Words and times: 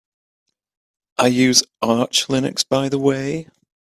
I 1.19 1.27
use 1.27 1.61
Arch 1.83 2.25
Linux 2.25 2.67
by 2.67 2.89
the 2.89 2.97
way. 2.97 3.49